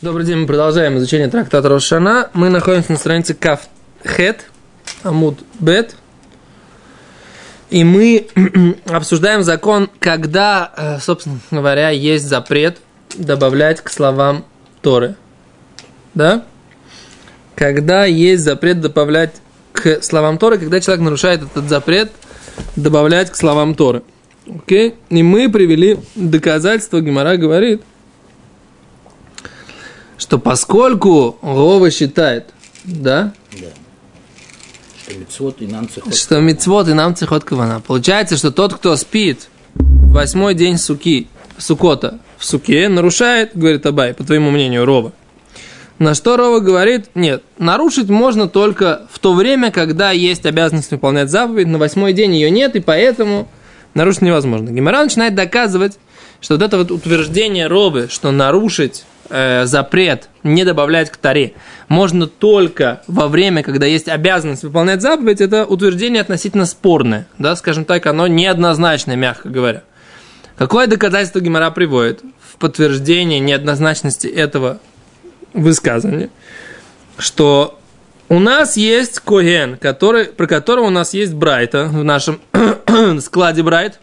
[0.00, 2.30] Добрый день, мы продолжаем изучение трактата Рошана.
[2.32, 3.62] Мы находимся на странице Каф
[4.06, 4.44] Хет,
[5.02, 5.96] Амуд Бет.
[7.70, 8.28] И мы
[8.86, 12.78] обсуждаем закон, когда, э, собственно говоря, есть запрет
[13.16, 14.44] добавлять к словам
[14.82, 15.16] Торы.
[16.14, 16.44] Да?
[17.56, 19.32] Когда есть запрет добавлять
[19.72, 22.12] к словам Торы, когда человек нарушает этот запрет
[22.76, 24.04] добавлять к словам Торы.
[24.46, 24.94] Окей?
[25.10, 27.82] И мы привели доказательство, Гимара говорит–
[30.18, 32.50] что поскольку Рова считает,
[32.84, 33.32] да?
[33.52, 33.68] Да.
[35.02, 36.14] Что мицвод и нам цехот.
[36.14, 37.80] Что мицвод и нам цехот кавана.
[37.80, 44.24] Получается, что тот, кто спит восьмой день суки, сукота в суке, нарушает, говорит Абай, по
[44.24, 45.12] твоему мнению, Рова.
[45.98, 51.30] На что Рова говорит, нет, нарушить можно только в то время, когда есть обязанность выполнять
[51.30, 53.48] заповедь, на восьмой день ее нет, и поэтому
[53.94, 54.70] нарушить невозможно.
[54.70, 55.98] Гимара начинает доказывать,
[56.40, 61.54] что вот это вот утверждение Робы, что нарушить э, запрет не добавлять к таре
[61.88, 67.84] можно только во время, когда есть обязанность выполнять заповедь, это утверждение относительно спорное, да, скажем
[67.84, 69.82] так, оно неоднозначное, мягко говоря.
[70.56, 74.80] Какое доказательство Гимара приводит в подтверждение неоднозначности этого
[75.54, 76.30] высказывания,
[77.16, 77.78] что
[78.28, 82.40] у нас есть Коген, который, про которого у нас есть Брайта в нашем
[83.20, 84.00] складе Брайт,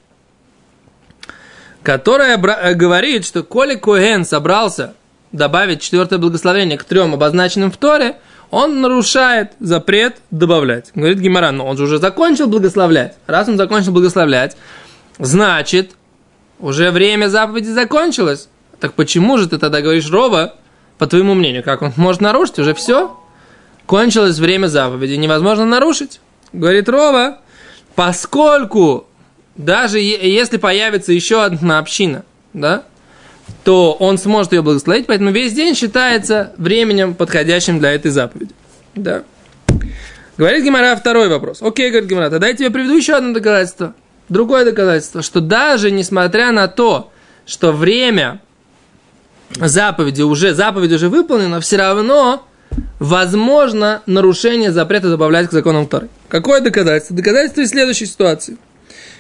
[1.84, 4.96] которая э, говорит, что коли Коген собрался
[5.36, 8.18] добавить четвертое благословение к трем обозначенным в Торе,
[8.52, 10.92] он нарушает запрет добавлять.
[10.96, 13.16] Говорит Гимаран, но он же уже закончил благословлять.
[13.28, 14.56] Раз он закончил благословлять,
[15.20, 15.92] значит,
[16.60, 18.48] уже время заповеди закончилось.
[18.80, 20.56] Так почему же ты тогда говоришь Рова,
[20.98, 22.60] по твоему мнению, как он может нарушить?
[22.60, 23.20] Уже все.
[23.86, 26.22] Кончилось время заповеди, невозможно нарушить.
[26.54, 27.40] Говорит Рова,
[27.96, 29.08] поскольку
[29.56, 32.84] даже если появится еще одна община, да,
[33.64, 38.54] то он сможет ее благословить, поэтому весь день считается временем, подходящим для этой заповеди.
[38.96, 39.24] Да.
[40.38, 41.62] Говорит Гимара второй вопрос.
[41.62, 43.94] Окей, говорит Гимара, тогда я тебе приведу еще одно доказательство.
[44.30, 47.12] Другое доказательство, что даже несмотря на то,
[47.46, 48.42] что время
[49.56, 52.46] заповеди уже, заповедь уже выполнена, все равно
[53.00, 56.10] возможно нарушение запрета добавлять к законам Торы.
[56.28, 57.16] Какое доказательство?
[57.16, 58.58] Доказательство из следующей ситуации.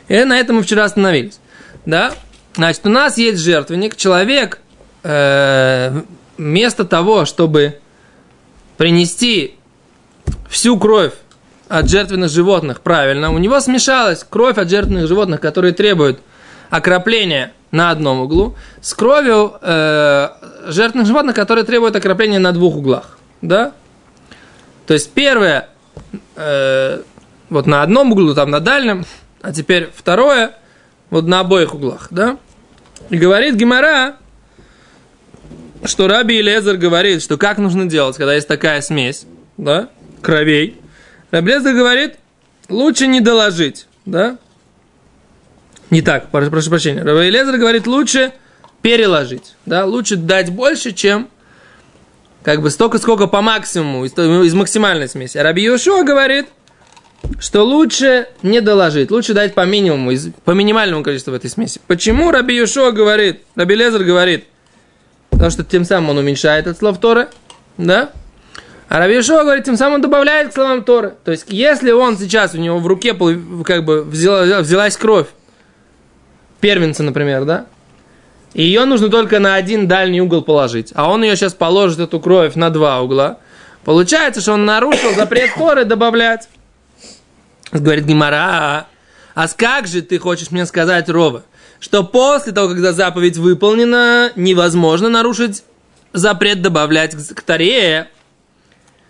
[0.07, 1.39] И на этом мы вчера остановились.
[1.85, 2.13] Да?
[2.55, 4.59] Значит, у нас есть жертвенник, человек
[5.03, 6.01] э,
[6.37, 7.79] вместо того, чтобы
[8.77, 9.55] принести
[10.49, 11.13] всю кровь
[11.67, 16.19] от жертвенных животных правильно, у него смешалась кровь от жертвенных животных, которые требуют
[16.69, 20.29] окропления на одном углу, с кровью э,
[20.67, 23.17] жертвенных животных, которые требуют окропления на двух углах.
[23.41, 23.73] Да?
[24.87, 25.69] То есть первое
[26.37, 27.01] э,
[27.49, 29.05] вот на одном углу, там на дальнем,
[29.41, 30.53] а теперь второе
[31.15, 32.37] вот на обоих углах, да?
[33.09, 34.17] И говорит Гимара,
[35.85, 39.87] что Раби Лезер говорит, что как нужно делать, когда есть такая смесь, да,
[40.21, 40.81] кровей.
[41.31, 42.15] Раби Лезер говорит,
[42.67, 44.37] лучше не доложить, да.
[45.89, 47.01] Не так, прошу, прошу прощения.
[47.01, 48.33] Раби Лезер говорит, лучше
[48.81, 51.29] переложить, да, лучше дать больше, чем
[52.43, 55.37] как бы столько, сколько по максимуму, из, из максимальной смеси.
[55.37, 56.47] А Раби Йошуа говорит,
[57.39, 60.11] что лучше не доложить, лучше дать по минимуму,
[60.43, 61.79] по минимальному количеству в этой смеси.
[61.87, 64.45] Почему Раби Юшо говорит, Раби Лезер говорит,
[65.29, 67.27] потому что тем самым он уменьшает от слов Торы,
[67.77, 68.11] да?
[68.87, 71.15] А Раби Юшо говорит, тем самым он добавляет к словам Торы.
[71.23, 73.13] То есть, если он сейчас, у него в руке
[73.63, 75.27] как бы взяла, взялась кровь,
[76.61, 77.65] первенца, например, да?
[78.53, 80.93] И ее нужно только на один дальний угол положить.
[80.95, 83.39] А он ее сейчас положит, эту кровь, на два угла.
[83.83, 86.47] Получается, что он нарушил запрет Торы добавлять.
[87.79, 88.87] Говорит Гимара,
[89.33, 91.43] а как же ты хочешь мне сказать, Рова,
[91.79, 95.63] что после того, когда заповедь выполнена, невозможно нарушить
[96.13, 98.09] запрет добавлять к таре?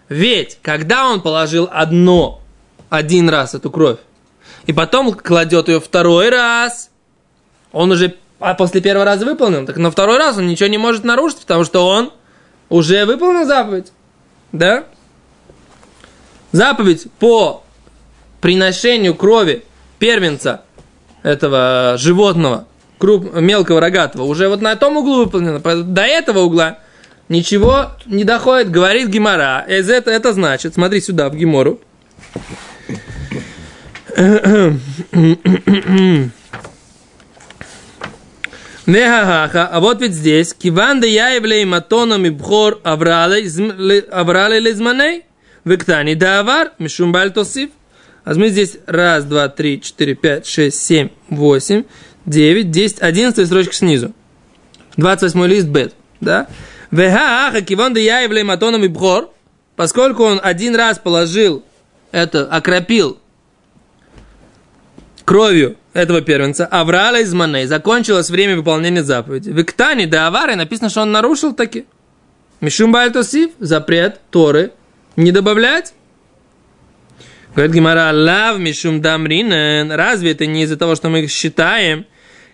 [0.09, 2.41] Ведь, когда он положил одно,
[2.89, 3.99] один раз эту кровь,
[4.65, 6.89] и потом кладет ее второй раз,
[7.71, 11.03] он уже а после первого раза выполнил, так на второй раз он ничего не может
[11.03, 12.11] нарушить, потому что он
[12.69, 13.91] уже выполнил заповедь.
[14.51, 14.85] Да?
[16.51, 17.64] Заповедь по
[18.45, 19.63] приношению крови
[19.97, 20.61] первенца
[21.23, 22.67] этого животного,
[22.99, 25.59] круп, мелкого рогатого, уже вот на том углу выполнено.
[25.59, 26.77] До этого угла
[27.27, 29.65] ничего не доходит, говорит Гимара.
[29.67, 31.79] Из это, это значит, смотри сюда, в Гимору.
[38.85, 43.39] Нехахаха, а вот ведь здесь, киван да я являю матоном и бхор аврале
[44.59, 45.23] лизманей,
[45.63, 46.73] вектани да авар.
[48.25, 51.83] А мы здесь раз, два, три, четыре, пять, шесть, семь, восемь,
[52.25, 54.13] девять, десять, одиннадцатая строчка снизу.
[54.97, 56.47] 28 лист бет, да?
[56.89, 59.31] Вехааха кивон да яевле матоном и бхор,
[59.75, 61.63] поскольку он один раз положил
[62.11, 63.19] это, окропил
[65.23, 69.49] кровью этого первенца, Аврала из Маней, закончилось время выполнения заповеди.
[69.49, 71.85] В Иктане до Авары написано, что он нарушил таки.
[72.61, 74.71] Мишум Бальтосив, запрет Торы,
[75.15, 75.93] не добавлять.
[77.55, 79.89] Говорит Гимара, лав мишум дамринен.
[79.89, 82.05] Разве это не из-за того, что мы их считаем?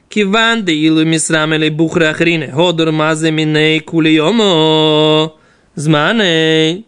[0.09, 2.51] Киванды илу мисрам или бухра ахрине.
[2.51, 5.33] Ходор мазе миней кулиомо.
[5.73, 6.85] Зманей.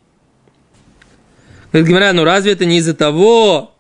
[1.72, 3.74] Говорит Гимара, ну разве это не из-за того,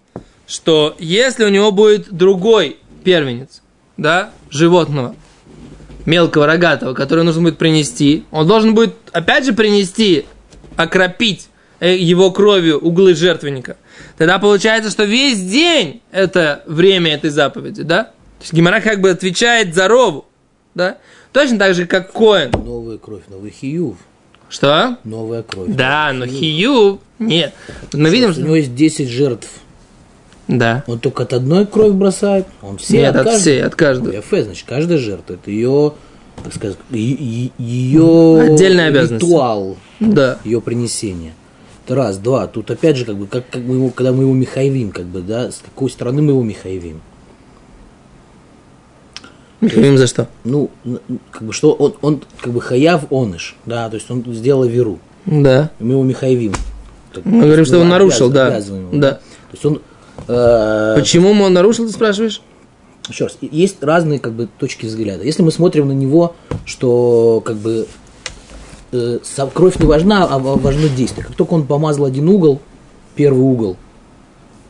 [0.47, 3.61] что если у него будет другой первенец,
[3.97, 5.15] да, животного,
[6.07, 10.25] мелкого рогатого, который нужно будет принести, он должен будет опять же принести,
[10.75, 11.49] окропить
[11.87, 13.77] его кровью углы жертвенника.
[14.17, 18.03] Тогда получается, что весь день это время этой заповеди, да?
[18.05, 20.25] То есть Гимара как бы отвечает за рову,
[20.75, 20.97] да?
[21.31, 22.51] Точно так же, как Коэн.
[22.51, 23.95] Новая кровь, новый хиюв.
[24.49, 24.97] Что?
[25.03, 25.69] Новая кровь.
[25.69, 26.39] Да, но хиюв.
[26.39, 27.53] хию нет.
[27.93, 28.41] Мы видим, У что...
[28.43, 29.49] него есть 10 жертв.
[30.47, 30.83] Да.
[30.87, 32.45] Он только от одной кровь бросает.
[32.61, 34.19] Он все Нет, от каждой- всей, от каждой.
[34.21, 35.33] ФС, значит, каждая жертва.
[35.35, 35.93] Это ее,
[36.43, 39.23] так сказать, ее Отдельная обязанность.
[39.25, 40.37] ритуал, Да.
[40.43, 41.33] ее принесение.
[41.85, 42.47] Это раз, два.
[42.47, 45.21] Тут опять же, как бы, как, как мы его, когда мы его михаевим, как бы,
[45.21, 47.01] да, с какой стороны мы его михаевим.
[49.59, 50.27] Михаил, за что?
[50.43, 50.69] Ну,
[51.31, 54.99] как бы, что он, он как бы хаяв оныш, да, то есть он сделал веру.
[55.25, 55.71] Да.
[55.79, 56.53] И мы его михаевим.
[57.13, 58.57] Так, Мы говорим, что он нарушил, да.
[58.57, 59.11] его, Да.
[59.11, 59.21] То
[59.53, 59.81] есть он
[60.27, 62.41] э, Почему он нарушил, ты спрашиваешь?
[63.09, 65.23] еще раз, есть разные как бы точки взгляда.
[65.23, 67.87] Если мы смотрим на него, что как бы
[68.93, 69.19] э,
[69.53, 71.25] кровь не важна, а ва- важно действие.
[71.25, 72.59] Как только он помазал один угол,
[73.15, 73.77] первый угол,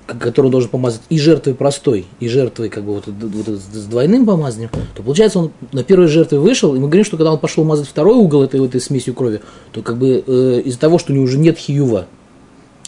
[0.07, 4.25] который он должен помазать и жертвой простой, и жертвой как бы вот, вот с двойным
[4.25, 7.63] помазанием, то получается он на первой жертве вышел, и мы говорим, что когда он пошел
[7.63, 9.41] мазать второй угол этой, этой смесью крови,
[9.71, 12.07] то как бы э, из-за того, что у него уже нет хиюва,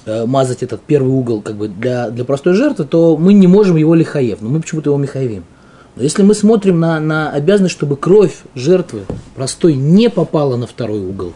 [0.05, 3.77] э, мазать этот первый угол как бы для, для простой жертвы, то мы не можем
[3.77, 5.45] его лихаев, но мы почему-то его михаевим.
[5.95, 9.03] Но если мы смотрим на, на обязанность, чтобы кровь жертвы
[9.35, 11.33] простой не попала на второй угол,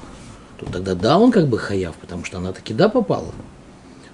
[0.57, 3.27] то тогда да, он как бы хаяв, потому что она таки да попала.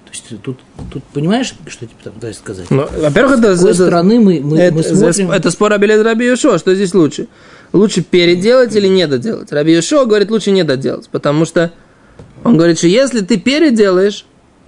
[0.06, 0.60] То есть тут,
[0.92, 2.70] тут понимаешь, что я тебе пытаюсь сказать?
[2.70, 5.32] Ну, во-первых, это, С какой это- стороны мы, мы, это, мы смотрим...
[5.32, 7.28] это спор Абелет Раби Йошуа, что здесь лучше?
[7.74, 9.52] Лучше переделать или не доделать?
[9.52, 11.72] Раби говорит, лучше не доделать, потому что
[12.44, 14.26] он говорит, что если ты переделаешь,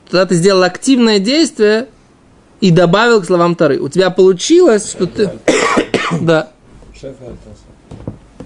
[0.10, 1.88] тогда ты сделал активное действие
[2.62, 3.80] и добавил к словам Тары.
[3.80, 5.32] У тебя получилось, что ты...
[6.22, 6.50] Да.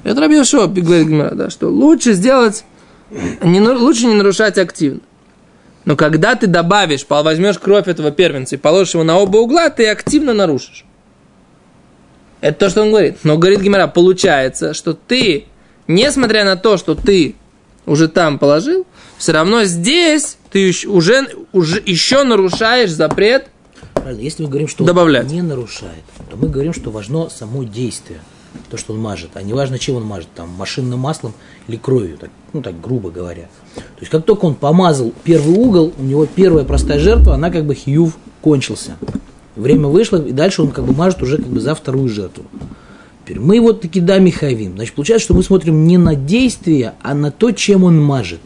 [0.03, 2.65] Это Раби Йошуа говорит Гемара, да, что лучше сделать,
[3.43, 5.01] не, лучше не нарушать активно.
[5.85, 9.87] Но когда ты добавишь, возьмешь кровь этого первенца и положишь его на оба угла, ты
[9.89, 10.85] активно нарушишь.
[12.39, 13.19] Это то, что он говорит.
[13.23, 15.45] Но говорит Гимара, получается, что ты,
[15.87, 17.35] несмотря на то, что ты
[17.85, 18.85] уже там положил,
[19.17, 23.47] все равно здесь ты уже, уже еще нарушаешь запрет.
[24.01, 25.25] Правильно, если мы говорим, что Добавлять.
[25.25, 28.19] он не нарушает, то мы говорим, что важно само действие,
[28.69, 31.33] то, что он мажет, а не важно, чем он мажет, там, машинным маслом
[31.67, 33.47] или кровью, так, ну так грубо говоря.
[33.75, 37.65] То есть как только он помазал первый угол, у него первая простая жертва, она как
[37.65, 38.97] бы хиюв кончился.
[39.55, 42.45] Время вышло, и дальше он как бы мажет уже как бы за вторую жертву.
[43.23, 44.73] Теперь мы вот таки да михаевим.
[44.75, 48.41] Значит, получается, что мы смотрим не на действие, а на то, чем он мажет.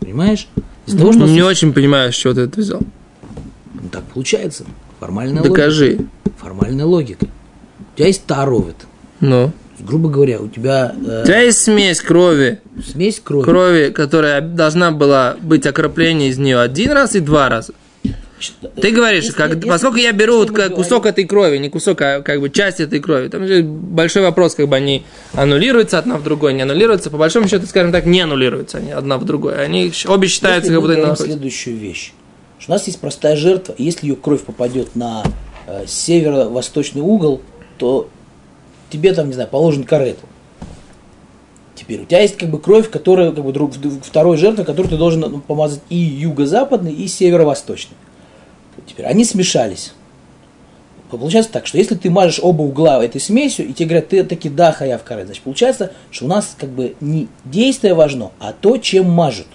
[0.00, 0.46] Понимаешь?
[0.86, 2.80] Из того, что Не очень понимаю, с чего ты это взял.
[3.82, 4.64] Ну, так получается.
[5.00, 5.54] Формальная логика.
[5.54, 5.98] Докажи.
[6.38, 7.26] Формальная логика.
[7.94, 8.76] У тебя есть таровит.
[9.20, 9.52] Ну.
[9.80, 13.44] Грубо говоря, у тебя э, У тебя есть смесь крови, смесь крови.
[13.44, 17.74] крови, которая должна была быть окропление из нее один раз и два раза.
[18.80, 21.68] Ты говоришь, Если- как, если- поскольку я беру вот мы как кусок этой крови, не
[21.68, 25.98] кусок, а как бы часть этой крови, там же большой вопрос, как бы они аннулируются
[25.98, 29.24] одна в другой, не аннулируются, по большому счету, скажем так, не аннулируются они одна в
[29.24, 29.64] другой.
[29.64, 31.24] Они обе считаются, Если как мы будто находятся.
[31.24, 32.12] следующую вещь.
[32.62, 35.24] Что у нас есть простая жертва, и если ее кровь попадет на
[35.66, 37.40] э, северо-восточный угол,
[37.76, 38.08] то
[38.88, 40.24] тебе там, не знаю, положен карету.
[41.74, 43.72] Теперь у тебя есть как бы кровь, которая как бы друг,
[44.04, 47.96] второй жертва, которую ты должен ну, помазать и юго-западный, и северо-восточный.
[48.86, 49.92] Теперь они смешались.
[51.10, 54.48] Получается так, что если ты мажешь оба угла этой смесью, и тебе говорят, ты таки
[54.48, 58.78] да, хаяв карет, значит, получается, что у нас как бы не действие важно, а то,
[58.78, 59.48] чем мажут.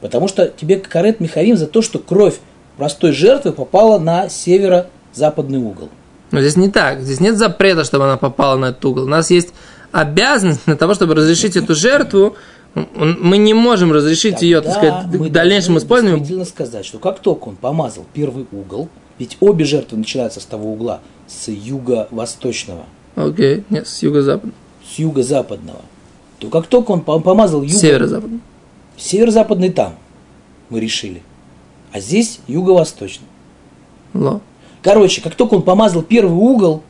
[0.00, 2.38] Потому что тебе карет Михаим за то, что кровь
[2.76, 5.88] простой жертвы попала на северо-западный угол.
[6.30, 7.00] Но здесь не так.
[7.00, 9.04] Здесь нет запрета, чтобы она попала на этот угол.
[9.04, 9.48] У нас есть
[9.92, 12.36] обязанность для того, чтобы разрешить эту жертву.
[12.74, 16.18] Мы не можем разрешить ее, так Тогда сказать, мы в дальнейшем использованию.
[16.18, 18.88] действительно сказать, что как только он помазал первый угол,
[19.18, 22.84] ведь обе жертвы начинаются с того угла, с юго-восточного,
[23.16, 24.52] Окей, нет, с юго-запада.
[24.94, 25.80] с юго-западного.
[26.38, 28.40] то как только он пом- помазал юго, Северо-западный.
[28.98, 29.94] Северо-западный там,
[30.68, 31.22] мы решили.
[31.92, 33.26] А здесь юго-восточный.
[34.14, 34.40] Ло.
[34.82, 36.82] Короче, как только он помазал первый угол,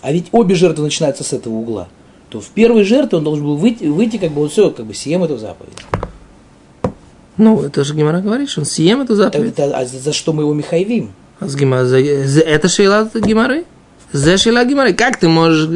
[0.00, 1.88] а ведь обе жертвы начинаются с этого угла,
[2.28, 4.94] то в первой жертве он должен был выйти, выйти как бы вот все, как бы
[4.94, 5.76] съем эту заповедь.
[7.36, 9.52] Ну, это же Гимара говорит, что он съем эту заповедь.
[9.58, 11.12] это- а за, за что мы его михайвим?
[11.40, 13.64] А с Гима- за- за- Это шейла Гимары?
[14.12, 14.92] За шейла Гимары.
[14.92, 15.68] Как ты можешь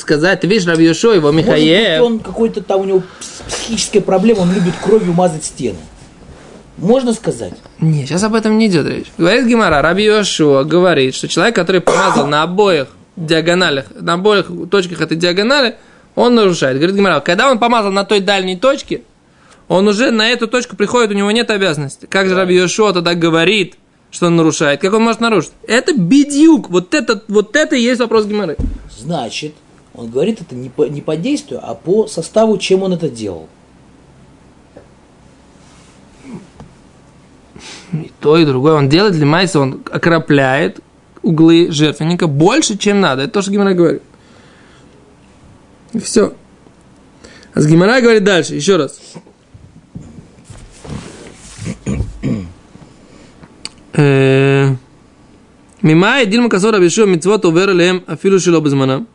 [0.00, 2.02] сказать, ты видишь, Раби Йошуа, его Михаев.
[2.02, 5.76] он какой-то там у него пс- психическая проблема, он любит кровью мазать стены.
[6.78, 7.52] Можно сказать?
[7.80, 9.06] Не, сейчас об этом не идет речь.
[9.18, 15.00] Говорит Гимара, Раби Йошуа говорит, что человек, который помазал на обоих диагоналях, на обоих точках
[15.02, 15.76] этой диагонали,
[16.16, 16.78] он нарушает.
[16.78, 19.02] Говорит Гимара, когда он помазал на той дальней точке,
[19.68, 22.06] он уже на эту точку приходит, у него нет обязанности.
[22.06, 23.76] Как же Раби Йошуа тогда говорит,
[24.14, 24.80] что он нарушает?
[24.80, 25.50] Как он может нарушить?
[25.66, 26.70] Это бедюк.
[26.70, 28.56] Вот это, вот это и есть вопрос Гимары.
[28.96, 29.54] Значит,
[29.92, 33.48] он говорит это не по, не по действию, а по составу, чем он это делал.
[37.92, 38.74] И то, и другое.
[38.74, 40.78] Он делает для майса, он окропляет
[41.22, 43.22] углы жертвенника больше, чем надо.
[43.22, 44.02] Это то, что Гимара говорит.
[45.92, 46.34] И все.
[47.52, 49.00] А с Гимара говорит дальше, еще раз.
[53.96, 54.74] Э,
[55.82, 59.06] Мимай дильма касора бешо митцвот овер лем афилу шило безманам.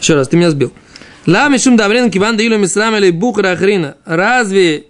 [0.00, 0.72] Еще раз, ты меня сбил.
[1.26, 3.96] Ла мишум даврен киван даилу мисрам или бухра ахрина.
[4.04, 4.86] Разве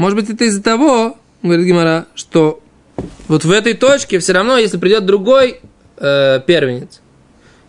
[0.00, 2.62] может быть, это из-за того, говорит Гимара, что
[3.28, 5.60] вот в этой точке все равно, если придет другой
[5.98, 7.02] э, первенец,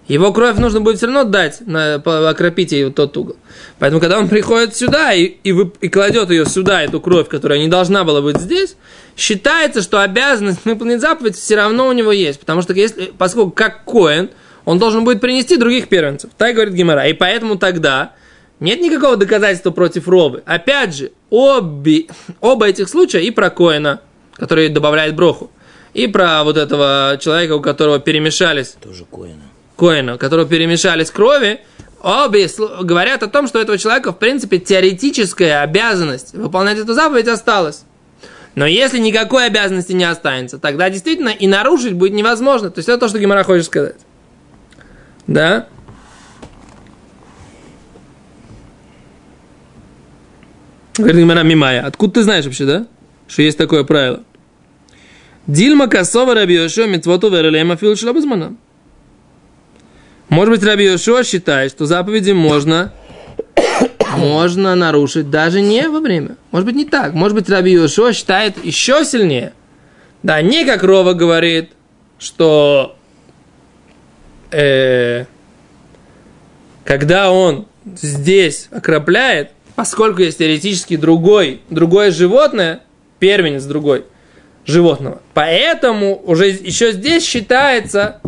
[0.08, 3.36] его кровь нужно будет все равно дать, на, по- окропить ей тот угол.
[3.80, 7.60] Поэтому, когда он приходит сюда и, и, вып- и кладет ее сюда, эту кровь, которая
[7.60, 8.78] не должна была быть здесь,
[9.16, 12.40] считается, что обязанность выполнить заповедь все равно у него есть.
[12.40, 14.30] Потому что, если, поскольку как Коэн,
[14.66, 16.32] он должен будет принести других первенцев.
[16.38, 17.08] Так говорит Гимара.
[17.08, 18.14] И поэтому тогда
[18.60, 20.44] нет никакого доказательства против робы.
[20.46, 22.08] Опять же, обе,
[22.40, 24.02] оба этих случая и про Коэна,
[24.36, 25.52] который добавляет броху,
[25.94, 29.44] и про вот этого человека, у которого перемешались Тоже Коина.
[29.76, 31.62] Коэна, у которого перемешались крови,
[32.02, 32.48] обе
[32.82, 37.84] говорят о том, что у этого человека, в принципе, теоретическая обязанность выполнять эту заповедь осталась.
[38.56, 42.70] Но если никакой обязанности не останется, тогда действительно и нарушить будет невозможно.
[42.70, 43.96] То есть это то, что Гимара хочет сказать.
[45.28, 45.68] Да?
[50.98, 51.86] Говорит Гимара Мимая.
[51.86, 52.88] Откуда ты знаешь вообще, да?
[53.28, 54.24] Что есть такое правило.
[55.48, 57.96] Дильма косова раби Йошуа митцвоту верелема фил.
[60.30, 62.94] Может быть, Раби Йошуа считает, что заповеди можно,
[64.18, 66.38] можно нарушить даже не во время.
[66.52, 67.14] Может быть, не так.
[67.14, 69.54] Может быть, Раби Йошуа считает еще сильнее.
[70.24, 71.72] Да, не как Рова говорит,
[72.20, 72.96] что
[74.52, 75.26] э,
[76.84, 82.82] когда он здесь окропляет, поскольку есть теоретически другой, другое животное,
[83.20, 84.06] первенец другой
[84.66, 88.22] животного, поэтому уже еще здесь считается,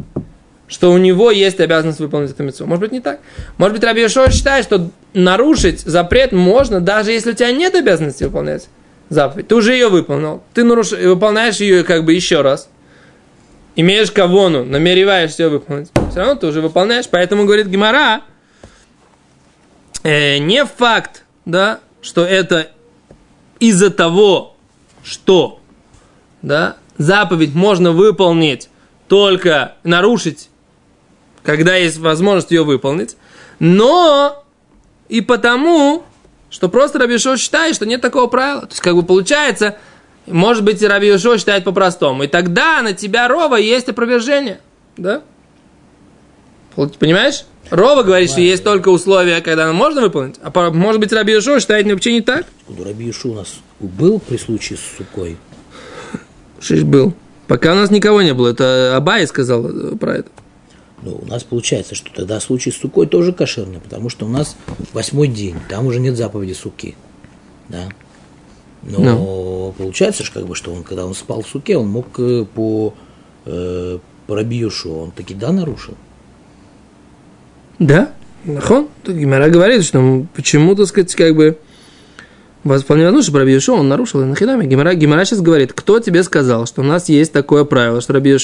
[0.74, 2.66] что у него есть обязанность выполнить эту митцву.
[2.66, 3.20] Может быть, не так.
[3.58, 8.24] Может быть, Раби Йошуа считает, что нарушить запрет можно, даже если у тебя нет обязанности
[8.24, 8.68] выполнять
[9.08, 9.48] заповедь.
[9.48, 10.42] Ты уже ее выполнил.
[10.56, 10.94] Ты наруш...
[10.94, 12.70] выполняешь ее как бы еще раз.
[13.76, 15.92] Имеешь кавону, намереваешься ее выполнить.
[16.10, 17.06] Все равно ты уже выполняешь.
[17.08, 18.22] Поэтому, говорит Гимара,
[20.02, 22.72] э, не факт, да, что это
[23.60, 24.56] из-за того,
[25.04, 25.60] что
[26.42, 28.70] да, заповедь можно выполнить
[29.08, 30.50] только нарушить,
[31.44, 33.18] когда есть возможность ее выполнить,
[33.60, 34.44] но
[35.10, 36.04] и потому,
[36.50, 38.62] что просто Раби Йошуа считает, что нет такого правила.
[38.62, 39.78] То есть, как бы получается,
[40.26, 42.24] может быть, и Раби Йошуа считает по-простому.
[42.24, 44.60] И тогда на тебя Рова есть опровержение.
[44.98, 45.22] Да?
[46.76, 47.46] Понимаешь?
[47.70, 50.36] Рова говорит, что есть только условия, когда можно выполнить.
[50.42, 52.46] А может быть, Раби Йошуа считает вообще не так?
[52.68, 55.38] Откуда Раби Ишу у нас был при случае с Сукой?
[56.60, 57.14] Шиш был.
[57.48, 58.50] Пока у нас никого не было.
[58.50, 60.30] Это Абай сказал э, про это.
[61.04, 64.56] Ну, у нас получается, что тогда случай с Сукой тоже кошерный, потому что у нас
[64.94, 66.96] восьмой день, там уже нет заповеди Суки.
[67.70, 67.90] Да.
[68.84, 72.46] Но получается, что, как бы, что он, когда он спал в суке, он мог э,
[72.54, 72.94] по,
[73.46, 75.96] э, Йошуа, он таки да нарушил.
[77.80, 78.12] Да?
[78.44, 78.90] Нахон?
[79.06, 81.58] Гимара говорит, что почему, так сказать, как бы
[82.64, 84.66] вполне возможно, что Раби Йошуа, он нарушил и нахидами.
[84.66, 88.38] Гимара, Гимара сейчас говорит, кто тебе сказал, что у нас есть такое правило, что Раби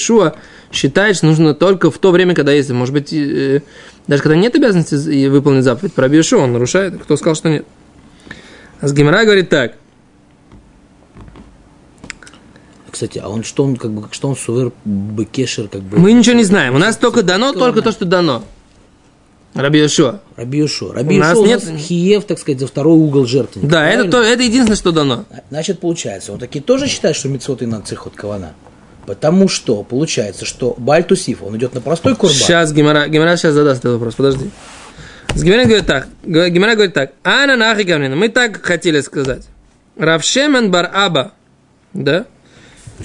[0.72, 3.62] считает, что нужно только в то время, когда есть, может быть, э,
[4.06, 7.66] даже когда нет обязанности выполнить заповедь, по Раби Йошуа он нарушает, кто сказал, что нет.
[8.80, 9.74] А с Гимара говорит так,
[12.90, 15.98] Кстати, а он что он как бы что он сувер бекешер как бы.
[15.98, 18.42] мы ничего не знаем, у нас только дано, только то, что дано.
[19.54, 20.20] Раби Йошуа.
[20.36, 20.94] Раби Йошуа.
[20.94, 23.62] Раби У нас Йошуа у нет- нас хиев, так сказать, за второй угол жертвы.
[23.66, 25.24] Да, это, то, это единственное, что дано.
[25.50, 28.54] Значит, получается, он таки тоже считает, что митцвот и на цихот кавана.
[29.06, 32.36] Потому что получается, что Бальтусиф, он идет на простой курбан.
[32.36, 34.50] Сейчас Гимара, Гимара сейчас задаст этот вопрос, подожди.
[35.34, 39.46] С Гимара говорит так, Гимара говорит так, Ана нахи гавнина, мы так хотели сказать.
[39.96, 41.32] Равшемен бар Аба,
[41.92, 42.26] да?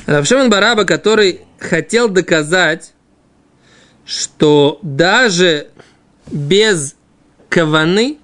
[0.05, 2.91] Равшемен бар Аба, который хотел доказать,
[4.05, 5.67] что даже
[6.31, 6.95] без
[7.49, 8.17] каваны,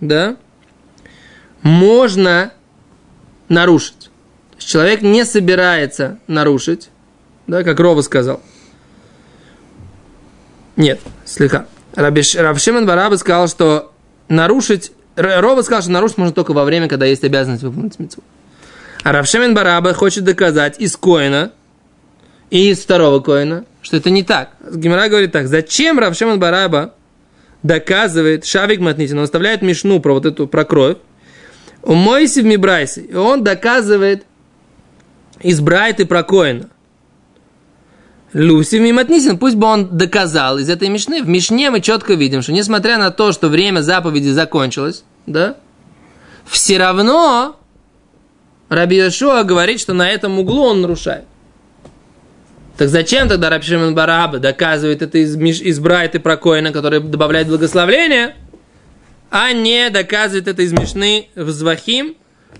[0.00, 0.36] да,
[1.62, 2.52] можно
[3.48, 4.10] нарушить.
[4.58, 6.90] Человек не собирается нарушить,
[7.46, 8.40] да, как Рова сказал.
[10.76, 11.66] Нет, слегка.
[11.94, 13.92] Шимон Бараба сказал, что
[14.28, 14.92] нарушить...
[15.16, 18.22] Рова сказал, что нарушить можно только во время, когда есть обязанность выполнить митцву.
[19.02, 21.52] А Рав Шимон Бараба хочет доказать из Коина
[22.50, 24.50] и из второго Коина, что это не так.
[24.72, 26.94] Гимара говорит так, зачем Рав Шимон Бараба
[27.62, 30.96] доказывает Шавик Матнитин, он оставляет Мишну про вот эту, про кровь,
[31.82, 34.24] у Мойси в Мибрайсе, и он доказывает
[35.40, 36.68] из Брайты про Коина.
[38.32, 41.22] Люси Миматнисин, пусть бы он доказал из этой Мишны.
[41.22, 45.56] В Мишне мы четко видим, что несмотря на то, что время заповеди закончилось, да,
[46.46, 47.56] все равно
[48.70, 51.24] Раби Йошуа говорит, что на этом углу он нарушает.
[52.76, 57.48] Так зачем тогда Раби Шимон Бараба доказывает это из, из Брайты про Коина, который добавляет
[57.48, 58.34] благословление,
[59.30, 62.16] а не доказывает это из Мишны в Звахим?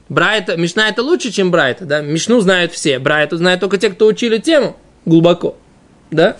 [0.08, 2.02] Брайта, Мишна это лучше, чем Брайта, да?
[2.02, 4.76] Мишну знают все, Брайту знают только те, кто учили тему
[5.06, 5.56] глубоко,
[6.10, 6.36] да?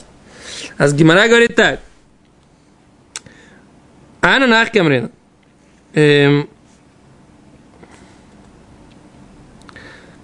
[0.77, 1.81] А с Гимара говорит так.
[4.21, 5.11] Ана нах камрина.
[5.95, 6.49] Эм,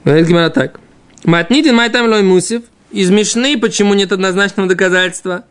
[0.04, 0.80] Говорит Гимара так.
[1.24, 2.62] Матнитин майтам лой мусив.
[2.90, 5.44] Из Мишны почему нет однозначного доказательства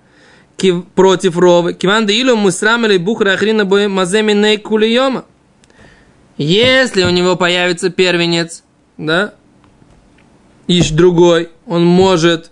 [0.96, 1.74] против Ровы?
[1.74, 5.26] Киван да илу мусрам или бухра ахрина бой маземи кулиома.
[6.38, 8.64] Если у него появится первенец,
[8.98, 9.34] да,
[10.68, 12.52] и ж другой, он может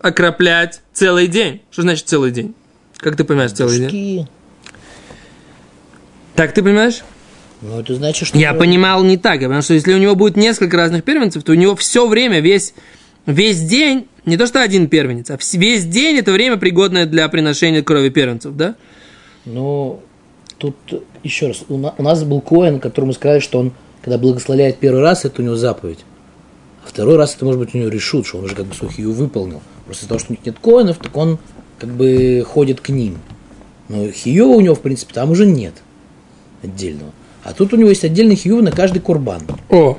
[0.00, 1.62] окроплять целый день.
[1.70, 2.54] Что значит целый день?
[2.96, 3.84] Как ты понимаешь целый день?
[3.84, 4.26] Мужики.
[6.34, 7.02] Так ты понимаешь?
[7.60, 8.38] Ну, это значит, что...
[8.38, 11.54] Я понимал не так, потому что если у него будет несколько разных первенцев, то у
[11.54, 12.74] него все время, весь,
[13.26, 17.82] весь день, не то что один первенец, а весь день это время пригодное для приношения
[17.82, 18.76] крови первенцев, да?
[19.44, 20.00] Ну,
[20.58, 20.76] тут
[21.24, 25.02] еще раз, у, на- у нас был Коин, которому сказали, что он, когда благословляет первый
[25.02, 26.04] раз, это у него заповедь.
[26.84, 29.12] А второй раз это может быть у него решут, что он уже как бы сухию
[29.12, 29.60] выполнил.
[29.86, 31.38] Просто из-за того, что у них нет коинов, так он
[31.78, 33.18] как бы ходит к ним.
[33.88, 35.74] Но хиева у него, в принципе, там уже нет
[36.62, 37.12] отдельного.
[37.44, 39.42] А тут у него есть отдельный хиюв на каждый курбан.
[39.68, 39.98] О!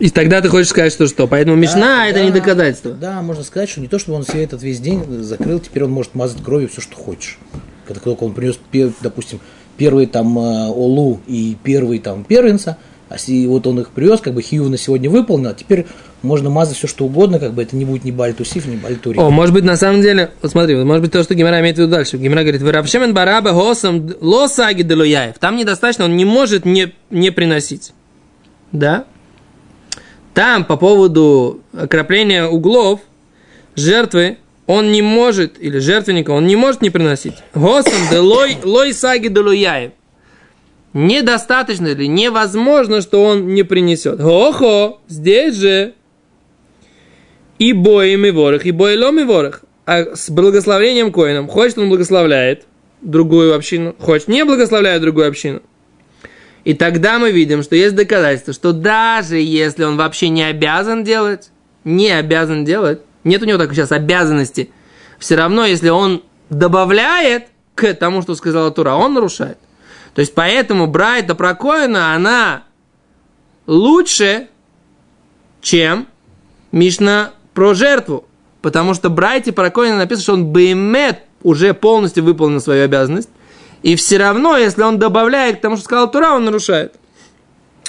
[0.00, 1.26] И тогда ты хочешь сказать, что что?
[1.26, 2.92] Поэтому Мишна это да, не доказательство.
[2.92, 5.90] Да, можно сказать, что не то, чтобы он себе этот весь день закрыл, теперь он
[5.90, 7.38] может мазать кровью все, что хочешь.
[7.86, 8.58] Когда только он принес,
[9.02, 9.40] допустим,
[9.76, 12.78] первый там э, Олу и первый там первенца,
[13.10, 15.86] а си- вот он их привез, как бы Хиюв на сегодня выполнил, а теперь
[16.22, 19.18] можно мазать все, что угодно, как бы это не будет ни Бальтусиф, ни Бальтури.
[19.18, 21.76] О, может быть, на самом деле, вот смотри, вот может быть то, что Гимара имеет
[21.76, 22.16] в виду дальше.
[22.16, 25.38] Гимара говорит, «Вырабшемен бараба госом лосаги делуяев».
[25.38, 27.92] Там недостаточно, он не может не, не приносить.
[28.72, 29.04] Да?
[30.34, 33.00] Там по поводу окропления углов
[33.74, 37.34] жертвы он не может, или жертвенника, он не может не приносить.
[37.54, 39.92] Госом де лой, лой саги делуяев.
[40.92, 44.20] Недостаточно или невозможно, что он не принесет.
[44.20, 45.94] Охо, здесь же
[47.58, 49.62] и боем и ворох, и бойлом и ворох.
[49.86, 52.66] А с благословением коином, хочет он благословляет
[53.02, 55.62] другую общину, хочет не благословляет другую общину.
[56.64, 61.50] И тогда мы видим, что есть доказательство, что даже если он вообще не обязан делать,
[61.84, 64.70] не обязан делать, нет у него такой сейчас обязанности,
[65.18, 69.58] все равно, если он добавляет к тому, что сказала Тура, он нарушает.
[70.14, 72.64] То есть поэтому Брайта про Коина, она
[73.66, 74.48] лучше,
[75.62, 76.08] чем
[76.72, 78.26] Мишна про жертву.
[78.62, 83.30] Потому что Брайте про Коина написано, что он Беймет уже полностью выполнил свою обязанность.
[83.82, 86.94] И все равно, если он добавляет к тому, что сказал Тура, он нарушает.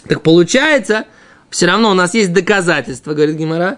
[0.08, 1.06] Так получается,
[1.50, 3.78] все равно у нас есть доказательства, говорит Гимара,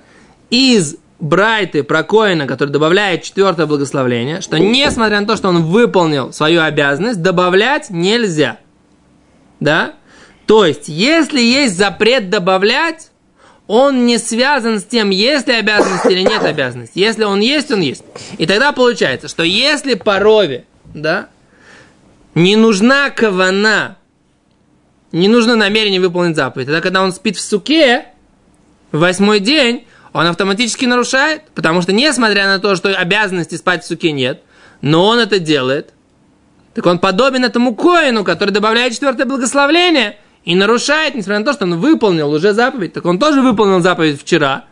[0.49, 6.33] из Брайты про Коина, который добавляет четвертое благословление, что несмотря на то, что он выполнил
[6.33, 8.59] свою обязанность, добавлять нельзя.
[9.61, 9.93] Да?
[10.45, 13.09] То есть, если есть запрет добавлять,
[13.67, 16.99] он не связан с тем, есть ли обязанность или нет обязанности.
[16.99, 18.03] Если он есть, он есть.
[18.37, 21.29] И тогда получается, что если по рове, да,
[22.35, 23.97] не нужна кавана,
[25.11, 28.07] не нужно намерение выполнить заповедь, тогда когда он спит в суке,
[28.91, 34.11] восьмой день, он автоматически нарушает, потому что несмотря на то, что обязанности спать в суке
[34.11, 34.43] нет,
[34.81, 35.93] но он это делает,
[36.73, 41.65] так он подобен этому коину, который добавляет четвертое благословление и нарушает, несмотря на то, что
[41.65, 42.93] он выполнил уже заповедь.
[42.93, 44.65] Так он тоже выполнил заповедь вчера,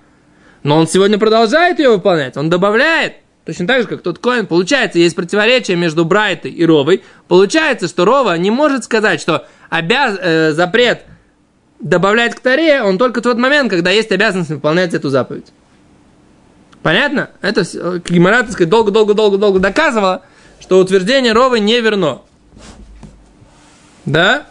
[0.63, 3.15] но он сегодня продолжает ее выполнять, он добавляет.
[3.45, 4.45] Точно так же, как тот коин.
[4.45, 7.03] Получается, есть противоречие между Брайтой и Ровой.
[7.27, 10.17] Получается, что Рова не может сказать, что обяз...
[10.21, 11.05] э, запрет
[11.79, 15.47] добавлять к Таре, он только в тот момент, когда есть обязанность выполнять эту заповедь.
[16.83, 17.31] Понятно?
[17.41, 17.63] Это
[18.07, 20.21] Гимара, так сказать, долго-долго-долго-долго доказывала,
[20.59, 22.21] что утверждение Ровы не верно.
[24.05, 24.45] Да?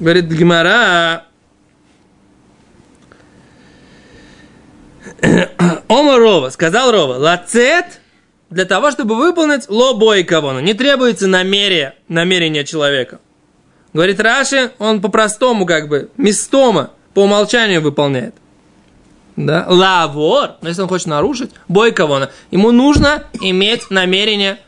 [0.00, 1.26] Говорит Гимара.
[5.88, 8.00] Ома Рова, сказал Рова, лацет
[8.52, 13.18] для того, чтобы выполнить лобой кого Не требуется намерение, намерение человека.
[13.92, 18.34] Говорит Раши, он по-простому как бы, местомо, по умолчанию выполняет.
[19.36, 19.66] Да?
[19.68, 24.58] Лавор, но если он хочет нарушить, бой кого ему нужно иметь намерение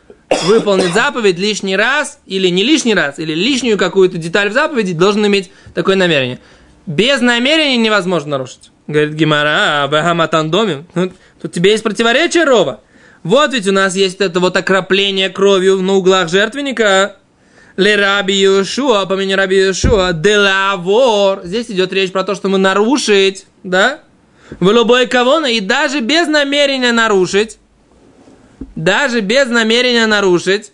[0.45, 5.27] выполнить заповедь лишний раз, или не лишний раз, или лишнюю какую-то деталь в заповеди, должен
[5.27, 6.41] иметь такое намерение.
[6.87, 8.71] Без намерения невозможно нарушить.
[8.87, 10.87] Говорит Гимара, Бахаматандомим.
[10.95, 12.81] Тут, тут тебе есть противоречие, Рова.
[13.25, 17.17] Вот ведь у нас есть это вот окропление кровью на углах жертвенника.
[17.77, 21.41] Ле раби Йошуа, по имени раби Йошуа, делавор.
[21.43, 24.01] Здесь идет речь про то, что мы нарушить, да?
[24.61, 27.59] В любой кого и даже без намерения нарушить,
[28.77, 30.73] даже без намерения нарушить,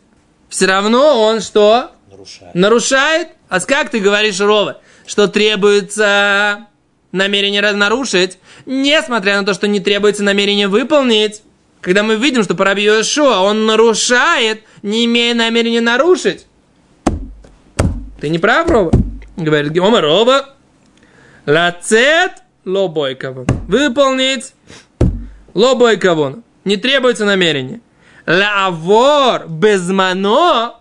[0.49, 1.93] все равно он что?
[2.11, 2.55] Нарушает.
[2.55, 3.29] Нарушает?
[3.49, 6.67] А как ты говоришь, Рова, что требуется
[7.13, 11.43] намерение нарушить, несмотря на то, что не требуется намерение выполнить?
[11.81, 16.47] Когда мы видим, что по Раби Йошуа он нарушает, не имея намерения нарушить.
[18.21, 18.93] Ты не прав, Рова?
[19.37, 20.55] Говорит Геома Рова.
[21.47, 23.47] Лацет лобой кавон.
[23.67, 24.53] Выполнить
[25.55, 26.45] лобой кавон.
[26.65, 27.81] Не требуется намерение.
[28.27, 30.75] Лавор безмано.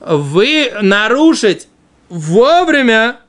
[0.00, 1.68] Вы нарушить
[2.10, 3.20] вовремя,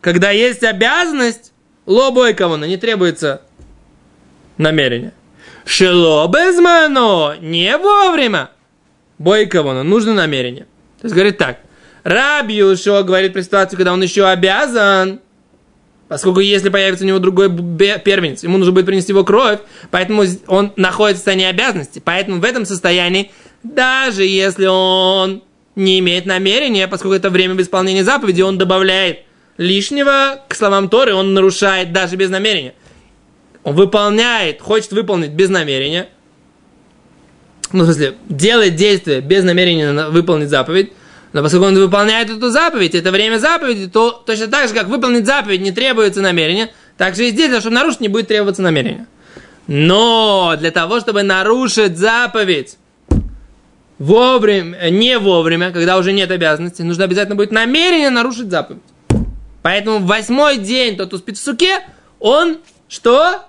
[0.00, 1.52] когда есть обязанность,
[1.86, 3.42] лобой кавона, не требуется
[4.58, 5.12] намерение.
[5.64, 8.50] Шело безмано, не вовремя.
[9.18, 10.66] Бойковано, нужно намерение.
[11.00, 11.60] То есть говорит так.
[12.02, 15.20] Раби Юшо говорит при ситуации, когда он еще обязан,
[16.08, 20.72] поскольку если появится у него другой первенец, ему нужно будет принести его кровь, поэтому он
[20.76, 22.02] находится в состоянии обязанности.
[22.04, 23.30] Поэтому в этом состоянии,
[23.62, 25.42] даже если он
[25.76, 29.20] не имеет намерения, поскольку это время исполнения заповеди, он добавляет
[29.56, 32.74] лишнего к словам Торы, он нарушает даже без намерения
[33.64, 36.08] он выполняет, хочет выполнить без намерения,
[37.72, 40.92] ну, в смысле, делает действие без намерения выполнить заповедь,
[41.32, 45.26] но поскольку он выполняет эту заповедь, это время заповеди, то точно так же, как выполнить
[45.26, 49.08] заповедь не требуется намерения, так же и здесь, чтобы нарушить, не будет требоваться намерения.
[49.66, 52.76] Но для того, чтобы нарушить заповедь
[53.98, 58.82] вовремя, не вовремя, когда уже нет обязанности, нужно обязательно будет намерение нарушить заповедь.
[59.62, 61.80] Поэтому в восьмой день тот успит в суке,
[62.20, 63.42] он что?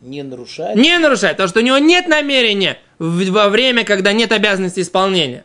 [0.00, 0.76] Не нарушает?
[0.76, 5.44] Не нарушает, потому что у него нет намерения во время, когда нет обязанности исполнения.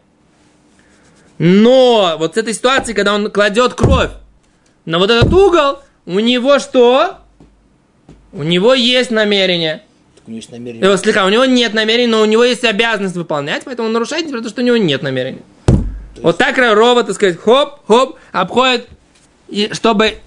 [1.37, 4.11] Но вот с этой ситуации, когда он кладет кровь
[4.85, 7.17] на вот этот угол, у него что?
[8.31, 9.83] У него есть намерение.
[10.15, 10.93] Так у него есть намерение.
[10.93, 14.25] Э, слегка, у него нет намерения, но у него есть обязанность выполнять, поэтому он нарушает,
[14.25, 15.41] потому что у него нет намерения.
[15.67, 16.23] есть...
[16.23, 18.87] Вот так робот, так сказать, хоп, хоп, обходит,
[19.49, 20.17] и чтобы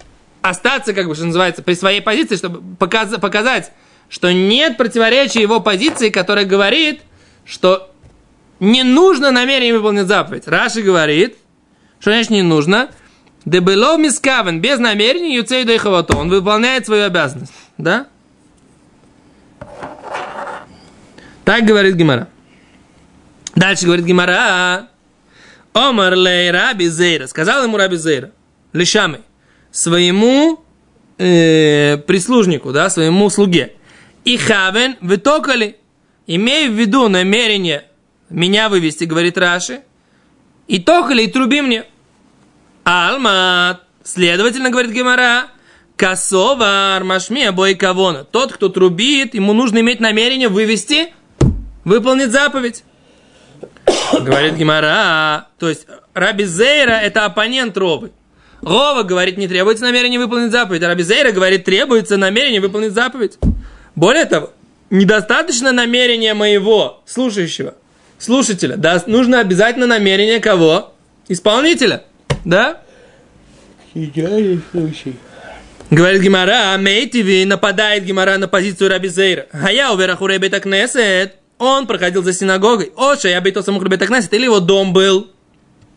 [0.43, 3.73] остаться, как бы, что называется, при своей позиции, чтобы показать, показать
[4.09, 7.03] что нет противоречия его позиции, которая говорит,
[7.44, 7.90] что
[8.61, 10.49] не нужно намерение выполнить заповедь.
[10.49, 11.37] Раши говорит,
[12.01, 12.90] что значит не нужно.
[13.44, 16.16] Дебелов мискавен, без намерения, юцей дойховато.
[16.16, 17.53] Он выполняет свою обязанность.
[17.79, 18.09] Да?
[21.44, 22.29] Так говорит Гимара.
[23.55, 24.88] Дальше говорит Гимара.
[25.73, 27.27] Омар лей раби зейра.
[27.27, 28.33] Сказал ему раби зейра.
[28.73, 29.21] Лишамы.
[29.71, 30.62] Своему
[31.18, 33.78] э, прислужнику, да, своему слуге
[34.29, 35.77] и хавен вытокали.
[36.27, 37.85] Имея в виду намерение
[38.29, 39.81] меня вывести, говорит Раши,
[40.67, 41.85] и токали, и труби мне.
[42.85, 45.47] Алма, следовательно, говорит Гемара,
[45.97, 48.25] косовар машми бой кавона.
[48.25, 51.14] Тот, кто трубит, ему нужно иметь намерение вывести,
[51.87, 52.85] выполнить заповедь.
[54.12, 58.12] Говорит Гемара, то есть Раби Зейра это оппонент Ровы.
[58.61, 60.83] Рова говорит, не требуется намерение выполнить заповедь.
[60.83, 63.38] А Раби Зейра говорит, требуется намерение выполнить заповедь.
[63.99, 64.51] Более того,
[64.91, 67.75] недостаточно намерения моего слушающего,
[68.17, 68.77] слушателя.
[68.77, 70.95] Да, нужно обязательно намерение кого?
[71.27, 72.05] Исполнителя.
[72.45, 72.81] Да?
[73.95, 75.17] Идеальный случай.
[75.91, 79.47] Говорит Гимара, Мейтиви нападает Гимара на позицию Раби Зейра.
[79.51, 81.35] А я увераху Ребета Кнесет.
[81.59, 82.93] он проходил за синагогой.
[82.97, 85.27] Оша, я бейто самух бетакнесет, или его дом был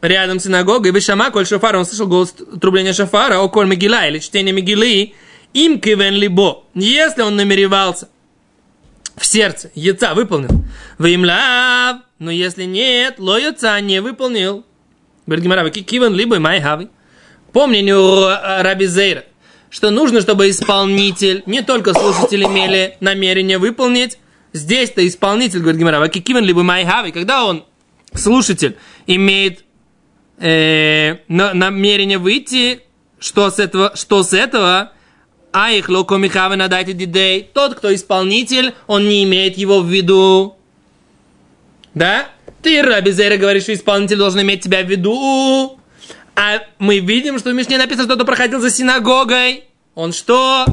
[0.01, 0.91] рядом с синагогой.
[0.91, 5.13] ושמע קול שופר, он слышал голос трубления шофара, או קול מגילה, или чтение мегилы,
[5.53, 6.63] אם כיון לבו.
[6.73, 8.09] Если он намеревался
[9.17, 10.49] в сердце, יצא, выполнил.
[10.97, 14.65] ואם לאו, но если нет, לא יצא не выполнил.
[15.25, 16.89] Говорит Гемара, כיון לבו מאי הוי.
[17.53, 18.27] По мнению
[18.63, 19.25] Раби Зейра,
[19.69, 24.17] что нужно, чтобы исполнитель, не только слушатели имели намерение выполнить,
[24.53, 27.65] здесь-то исполнитель, говорит Гемара, וכי כיון לבו מאי הוי, когда он,
[28.13, 29.65] слушатель, имеет
[30.37, 32.81] э, намерение выйти,
[33.19, 34.93] что с этого, что с этого,
[35.51, 40.55] а их локомихавы надайте дидей, тот, кто исполнитель, он не имеет его в виду.
[41.93, 42.29] Да?
[42.61, 45.77] Ты, Раби Зейра, говоришь, что исполнитель должен иметь тебя в виду.
[46.35, 49.65] А мы видим, что в Мишне написано, что кто проходил за синагогой.
[49.95, 50.65] Он что?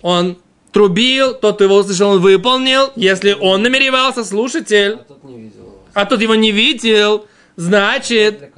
[0.00, 0.38] Он
[0.72, 2.92] трубил, тот, кто его услышал, он выполнил.
[2.96, 4.98] Если он намеревался, слушатель.
[5.00, 7.26] А тот, не видел а тот его не видел,
[7.56, 8.52] значит...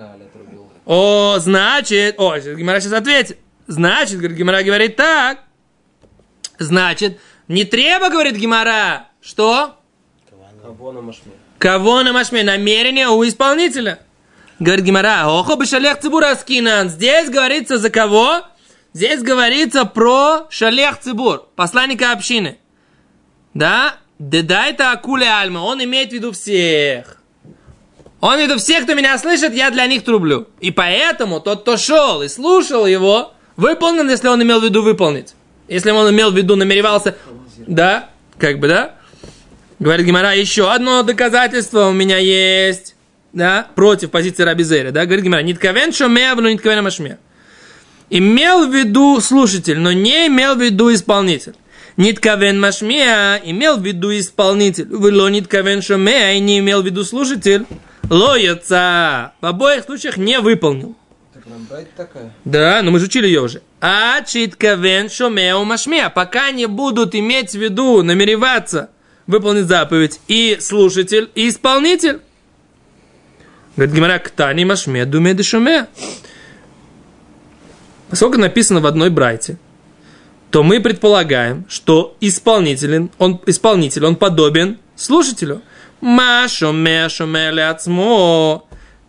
[0.85, 2.17] О, значит...
[2.19, 3.39] О, Гимара сейчас ответит.
[3.71, 5.45] Значит, говорит, Гимара говорит так.
[6.59, 9.77] Значит, не треба, говорит Гимара, что?
[10.61, 11.31] Кого на машме?
[11.59, 12.43] Кого на машме?
[12.43, 14.01] Намерение у исполнителя.
[14.59, 16.89] Говорит Гимара, охо бы шалех цибура скинан.
[16.89, 18.43] Здесь говорится за кого?
[18.93, 22.59] Здесь говорится про шалех цибур, посланника общины.
[23.55, 23.95] Да?
[24.19, 25.61] Дедайта акуле альма.
[25.61, 27.23] Он имеет в виду всех.
[28.21, 30.49] Он имеет в виду всех, кто меня слышит, я для них трублю.
[30.59, 35.35] И поэтому тот, кто шел и слушал его, выполнил, если он имел в виду выполнить.
[35.69, 37.17] Если он имел в виду, намеревался...
[37.67, 38.11] Да?
[38.39, 38.95] Как бы, да?
[39.79, 42.97] Говорит Гимара, еще одно доказательство у меня есть
[43.33, 47.19] да, против позиции Рабизера, да, говорит Гимара, нитковен шомея, но нитковен машме.
[48.11, 51.55] Имел в виду слушатель, но не имел в виду исполнитель.
[51.97, 54.87] Нитковен машмея имел в виду исполнитель.
[54.89, 57.67] Вело нитковен шомея и не имел в виду слушатель.
[58.09, 59.33] Лояца.
[59.41, 60.97] В обоих случаях не выполнил.
[62.45, 63.63] Да, но мы же учили ее уже.
[63.81, 66.09] А читковен шомея машмея.
[66.11, 68.91] Пока не будут иметь в виду, намереваться
[69.27, 72.21] выполнить заповедь и слушатель, и исполнитель.
[73.77, 75.87] Говорит Гимара, ктани машме думе дешуме.
[78.11, 79.57] Поскольку написано в одной брайте,
[80.51, 85.63] то мы предполагаем, что исполнитель, он, исполнитель, он подобен слушателю.
[86.01, 88.65] Машу мешу меляцмо.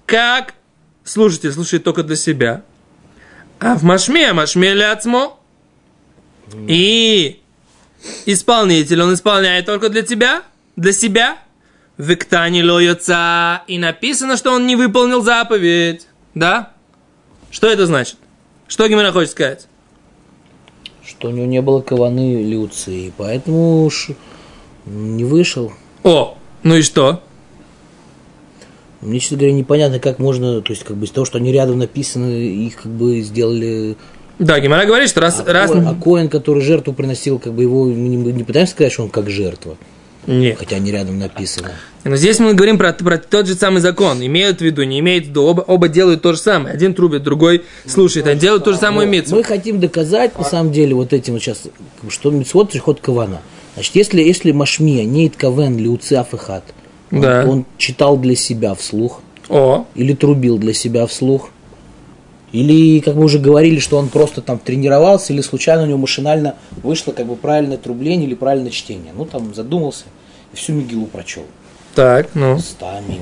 [0.05, 0.53] Как
[1.11, 2.63] слушатель слушает только для себя.
[3.59, 5.37] А в машме машме ляцмо.
[6.67, 7.39] И
[8.25, 10.43] исполнитель, он исполняет только для тебя,
[10.75, 11.37] для себя.
[11.97, 13.61] Виктани лоется.
[13.67, 16.07] И написано, что он не выполнил заповедь.
[16.33, 16.71] Да?
[17.51, 18.17] Что это значит?
[18.67, 19.67] Что Гимера хочет сказать?
[21.05, 24.09] Что у него не было каваны Люции, поэтому уж
[24.85, 25.73] не вышел.
[26.03, 27.21] О, ну и что?
[29.01, 31.79] Мне, честно говоря, непонятно, как можно, то есть, как бы из того, что они рядом
[31.79, 33.97] написаны, их как бы сделали
[34.39, 35.39] да, Гимара говорит, что раз...
[35.39, 35.69] А, раз...
[35.69, 39.03] Коэн, а Коэн, который жертву приносил, как бы его мы не, не пытаемся сказать, что
[39.03, 39.77] он как жертва.
[40.25, 40.57] Нет.
[40.57, 41.71] Хотя они рядом написаны.
[42.03, 44.23] Но здесь мы говорим про, про тот же самый закон.
[44.25, 45.43] Имеют в виду, не имеют в виду.
[45.43, 46.73] Оба, оба делают то же самое.
[46.73, 48.27] Один трубит, другой слушает.
[48.27, 49.35] Они делают ту же самую мицу.
[49.35, 51.63] Мы хотим доказать, на самом деле, вот этим вот сейчас,
[52.09, 53.41] что мицвод ход кавана.
[53.75, 56.33] Значит, если, если Машмия не кавен ли уциаф
[57.11, 57.45] и он, Да.
[57.47, 61.49] он читал для себя вслух, О, или трубил для себя вслух,
[62.51, 66.55] или, как мы уже говорили, что он просто там тренировался, или случайно у него машинально
[66.83, 69.13] вышло как бы правильное трубление или правильное чтение.
[69.15, 70.03] Ну, там задумался
[70.51, 71.43] и всю Мигилу прочел.
[71.95, 72.59] так, ну.
[72.59, 73.21] Стамим.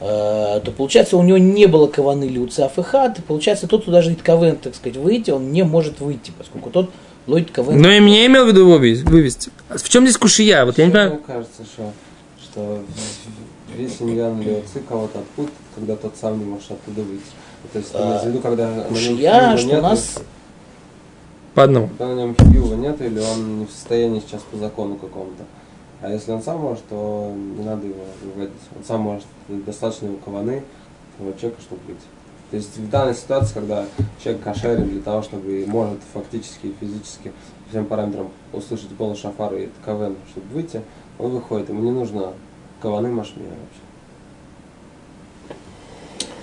[0.00, 3.82] Э, то получается, у него не было каваны или уцаф и хат, и получается, тот,
[3.82, 6.90] кто даже не кавен, так сказать, выйти, он не может выйти, поскольку тот
[7.26, 7.80] ловит кавен.
[7.80, 9.50] Но и мне имел в виду вывести.
[9.68, 10.64] В чем здесь кушия?
[10.64, 11.20] Вот я не понимаю.
[11.26, 11.92] кажется, что,
[12.54, 12.78] что
[13.76, 17.24] весь Иньян отцы кого-то откуда, когда тот сам не может оттуда выйти.
[17.72, 20.18] То есть, имеется в виду, когда на нем что у нету, нас
[21.54, 21.88] По одному.
[21.88, 25.44] когда на нем хилива нет, или он не в состоянии сейчас по закону какому-то.
[26.00, 28.54] А если он сам может, то не надо его выводить.
[28.76, 30.62] Он сам может, достаточно его каваны,
[31.18, 32.02] этого человека, чтобы выйти.
[32.54, 33.84] То есть в данной ситуации, когда
[34.22, 37.32] человек кошерен для того, чтобы может фактически физически
[37.68, 40.80] всем параметрам услышать голос шафара и кавен, чтобы выйти,
[41.18, 41.70] он выходит.
[41.70, 42.32] Ему не нужно
[42.80, 43.80] каваны машмия вообще.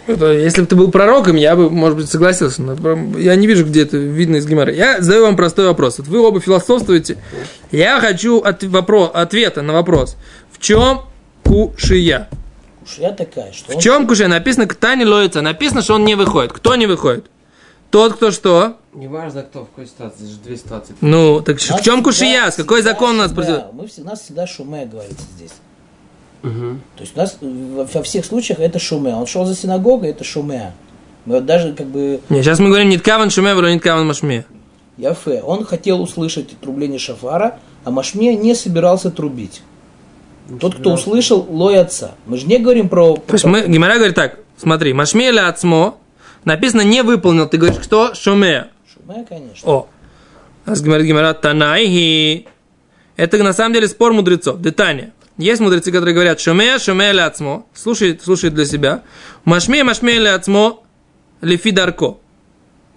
[0.08, 2.62] Это, если бы ты был пророком, я бы, может быть, согласился.
[2.62, 4.74] Но я не вижу, где это видно из Гимара.
[4.74, 6.00] Я задаю вам простой вопрос.
[6.00, 7.20] Вот вы оба философствуете.
[7.72, 10.18] Я хочу от, вопро- ответа на вопрос.
[10.52, 11.04] В чем
[11.46, 12.28] кушия?
[12.82, 14.28] Кушия такая, что В чем кушия?
[14.28, 15.42] Написано «ктани лоится».
[15.42, 16.52] Написано, что он не выходит.
[16.52, 17.26] Кто не выходит?
[17.92, 18.78] Тот, кто что?
[18.94, 20.96] Неважно, кто в какой ситуации, же две ситуации.
[21.02, 22.52] Ну, так в Нас чем всегда- кушия?
[22.52, 23.66] Какой всегда закон у нас произойдет?
[23.74, 25.52] Мы всегда, нас всегда шуме говорится здесь.
[26.42, 26.82] Мгм.
[26.96, 29.14] То есть у нас э, во всех случаях это шуме.
[29.14, 30.74] Он шел за синагогой, это шуме.
[31.26, 34.46] Мы вот даже как бы Не, сейчас мы говорим не ткаван шуме, не ткаван машме.
[34.98, 39.62] Яфе, он хотел услышать трубление шафара, а Машме не собирался трубить.
[40.60, 42.16] Тот, кто услышал, лой отца.
[42.26, 43.16] Мы же не говорим про...
[43.16, 45.98] То есть мы, Гимара говорит так, смотри, машме или ацмо,
[46.46, 48.14] написано не выполнил, ты говоришь, кто?
[48.14, 48.68] Шуме.
[48.92, 49.70] Шуме, конечно.
[49.70, 49.88] О,
[50.66, 52.48] раз говорит Гимара, танайхи.
[53.16, 54.62] Это на самом деле спор мудрецов.
[54.62, 55.14] Детание.
[55.38, 57.66] Есть мудрецы, которые говорят, шуме, шуме или ацмо.
[57.74, 59.04] Слушай, слушай для себя.
[59.46, 60.84] Машме, машме или ацмо,
[61.42, 62.18] лифи дарко.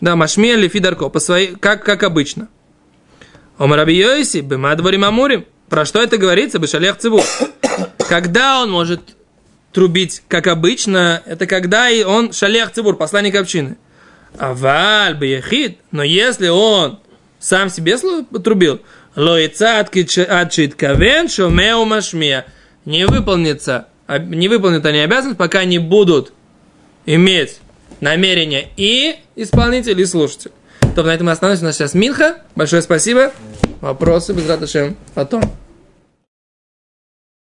[0.00, 1.08] Да, машме, лифи дарко.
[1.08, 2.48] По своей, как, как обычно.
[3.56, 5.46] Омараби Йоиси, бемадворим амурим.
[5.74, 6.60] Про что это говорится?
[6.60, 7.20] Бешалех циву.
[8.08, 9.00] Когда он может
[9.72, 13.76] трубить, как обычно, это когда и он шалех цибур, посланник общины.
[14.38, 17.00] Аваль бияхид, но если он
[17.40, 18.82] сам себе трубил,
[19.16, 22.46] лоица отчит кавен шомеу машмия,
[22.84, 26.32] не выполнится, а- не выполнят они обязанность, пока не будут
[27.04, 27.58] иметь
[27.98, 30.52] намерение и исполнитель, и слушатель.
[30.94, 31.64] То на этом мы остановимся.
[31.64, 32.42] У нас сейчас Минха.
[32.54, 33.32] Большое спасибо.
[33.80, 35.42] Вопросы без раташем потом.